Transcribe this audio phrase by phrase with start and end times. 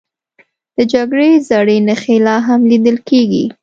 [0.75, 3.45] د جګړې زړې نښې لا هم لیدل کېږي.